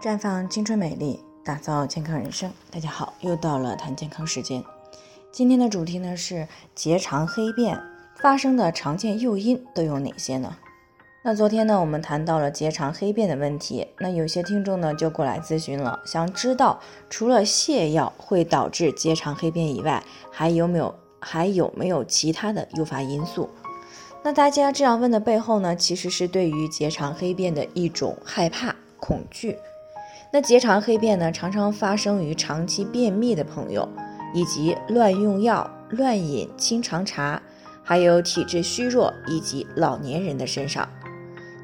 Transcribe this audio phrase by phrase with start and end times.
[0.00, 2.50] 绽放青春美丽，打造健康人生。
[2.70, 4.64] 大家好，又到了谈健康时间。
[5.30, 7.78] 今天的主题呢是结肠黑便
[8.16, 10.56] 发生的常见诱因都有哪些呢？
[11.22, 16.80] 那昨天呢我们谈到了结肠黑便的问题，那有些听众呢就过来咨询了，想知道
[17.10, 23.50] 除了泻药会导致结肠黑便以外，还有没有还有没有其他的诱发因素？
[24.24, 29.58] 那大家这样问的背后呢，其实是对于结肠黑便的一种害怕、恐惧。
[30.32, 33.88] 那结肠黑便呢，常常发生于长期便秘的朋友，
[34.32, 37.42] 以及乱用药、乱饮清肠茶，
[37.82, 40.88] 还有体质虚弱以及老年人的身上。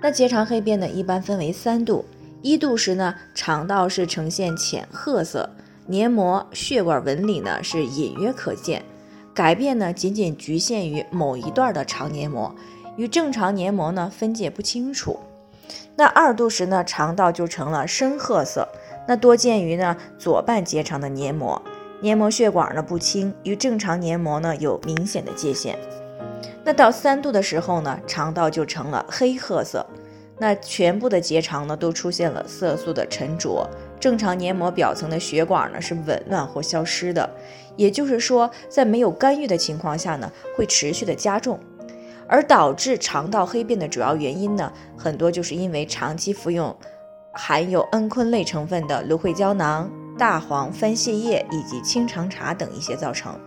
[0.03, 2.05] 那结肠黑便呢，一般分为三度，
[2.43, 5.49] 一度时呢，肠道是呈现浅褐色，
[5.87, 8.85] 黏膜、血管纹理呢是隐约可见，
[9.33, 12.53] 改变呢仅仅局限于某一段的肠黏膜，
[12.97, 15.17] 与正常黏膜呢分界不清楚。
[15.97, 18.69] 那二度时呢，肠道就成了深褐色，
[19.09, 21.61] 那多见于呢左半结肠的黏膜，
[22.01, 25.79] 黏膜血管呢不清，与正常黏膜呢有明显的界限。
[26.65, 29.87] 那到三度的时候呢，肠道就成了黑褐色，
[30.39, 33.67] 那全部的结肠呢都出现了色素的沉着，
[33.99, 37.31] 正常黏膜表层的血管呢是紊乱或消失的，
[37.77, 41.59] 也就是说，在没有干预的情况下呢，会持续的加重。
[42.29, 46.77] 而导致肠道黑便的主要原因呢，很多就是因为长期服用
[47.33, 53.39] 含有蒽醌类成分的芦荟胶囊、大黄、番泻叶以及清肠茶等一些造成。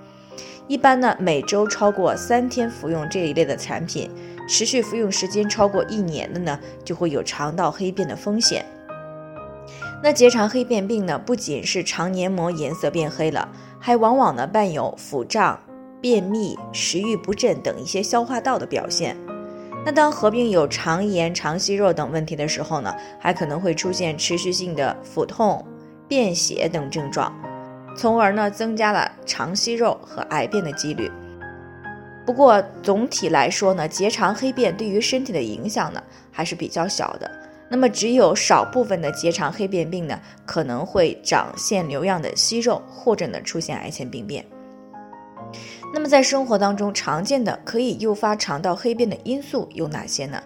[0.67, 4.09] 一般呢，每周超过三天服用这一类的产品，
[4.47, 8.63] 持续服用时间超过一年的呢，就会有肠道黑便的风险。
[10.01, 13.49] 那结肠黑便病呢，不仅是肠黏膜颜色变黑了，
[13.79, 15.59] 还往往呢伴有腹胀。
[16.01, 19.15] 便秘、食欲不振等一些消化道的表现。
[19.85, 25.65] 那当合并有肠炎、肠息肉等问题的时候呢，还可能会出现持续性的腹痛、
[26.07, 27.33] 便血等症状，
[27.95, 31.09] 从而呢增加了肠息肉和癌变的几率。
[32.25, 37.31] 不过总体来说呢，结肠黑便对于身体的影响呢还是比较小的。
[37.69, 44.45] 那么只有少部分的结肠黑便病呢，可能会长腺瘤样的息肉，或者呢出现癌前病变。
[45.93, 50.41] 那么在生活当中常见的可以诱发肠道黑便的因素有哪些呢？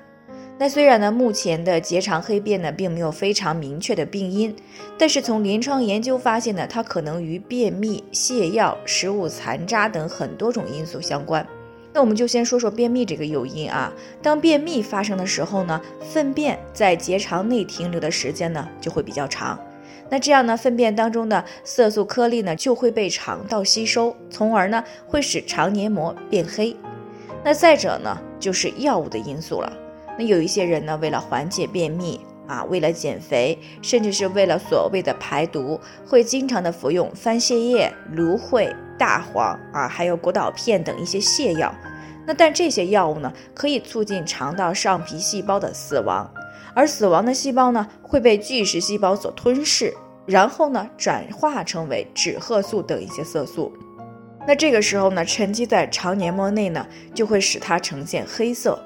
[0.59, 4.55] 那虽然呢，目前的结肠黑便呢并没有非常明确的病因，
[4.97, 11.45] 但是从临床研究发现呢，它可能与便秘、泻药、食物残渣等很多种因素相关。
[11.91, 13.91] 那我们就先说说便秘这个诱因啊。
[14.21, 19.59] 当便秘发生的时候呢，粪便在结肠内停留的时间呢就会比较长。
[20.09, 26.75] 那这样呢，粪便当中的色素颗粒呢就会被肠道吸收，从而呢会使肠黏膜变黑。
[27.43, 29.73] 那再者呢，就是药物的因素了。
[30.17, 41.73] 那有一些人呢，为了缓解便秘啊，为了减肥，甚至是为了所谓的排毒，会经常的服用番泻叶、芦荟、大黄啊，还有果导片等一些泻药。
[42.25, 46.31] 那但这些药物呢，可以促进肠道上皮细胞的死亡，
[46.75, 49.93] 而死亡的细胞呢会被巨噬细胞所吞噬。
[50.25, 53.73] 然后呢，转化成为脂褐素等一些色素，
[54.47, 58.81] 那这个时候呢，沉积在肠黏膜内呢，就会使它呈现黑色。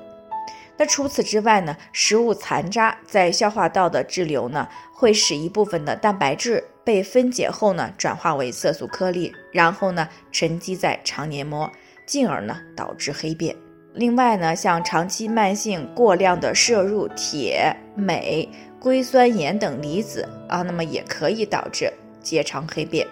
[0.77, 11.71] 那除此之外呢，食物残渣在消化道的滞留呢，会使一部分的蛋白质被分解后呢，转化为色素颗粒，然后呢，沉积在肠黏膜，
[12.07, 13.55] 进而呢，导致黑便。
[13.97, 18.47] 另外呢，像长期慢性过量的摄入铁、镁。
[18.79, 21.91] 硅酸盐等离子啊，那么也可以导致
[22.21, 23.05] 结肠黑便。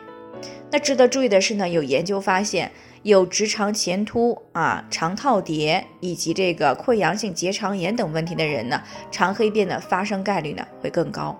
[0.71, 8.79] 那值得注意的是呢，有研究发现，有直肠前凸啊、肠套叠以及这个溃疡性结肠炎等问题的人呢，
[9.11, 11.35] 肠黑便的发生概率呢会更高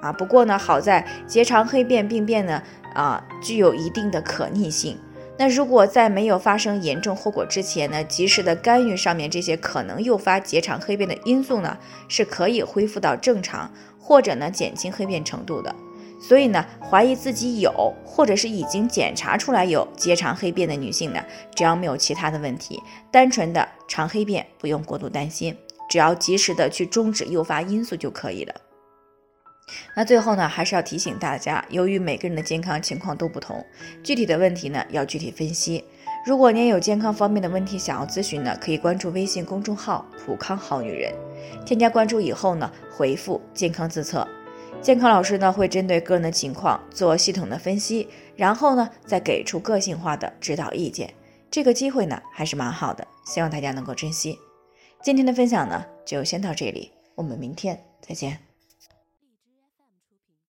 [0.00, 0.10] 啊。
[0.10, 2.60] 不过呢，好在结肠黑便病变呢
[2.94, 4.98] 啊具有一定的可逆性。
[5.38, 11.76] 那如果在没有发生严重后果之前呢，及时的干预上面这些可能诱发结肠黑便的因素呢，
[12.08, 15.74] 是可以恢复到正常或者呢减轻黑便程度的。
[16.18, 21.22] 所以呢，怀疑自己有或者是已经检查出来有结肠黑便的女性呢，
[21.54, 25.54] 只要没有其他的问题，单纯的肠黑便不用过度担心，
[25.90, 28.54] 只要及时的去终止诱发因素就可以了。
[29.94, 33.64] 那最后呢，还是要提醒大家，由于每个人的健康情况都不同，
[34.02, 35.82] 具体的问题呢要具体分析。
[36.24, 41.12] 如果您有健康方面的问题想要咨询呢，可以关注微信公众号“普康好女人”，
[41.64, 44.26] 添加关注以后呢，回复“健康自测”，
[44.82, 51.12] 健康老师呢会针对个人的情况做系统的分析，然后呢再给出个性化的指导意见。
[51.50, 54.38] 这个机会呢还是蛮好的，希望大家能够珍惜。
[55.02, 58.45] 今天的分享呢就先到这里，我们明天再见。